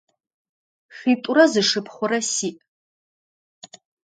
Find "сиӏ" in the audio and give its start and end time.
2.33-2.59